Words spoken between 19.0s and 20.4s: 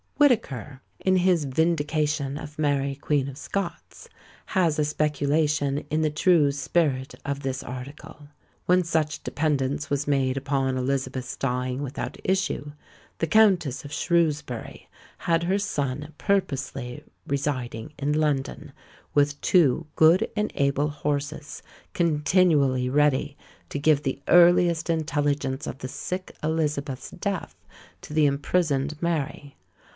with two good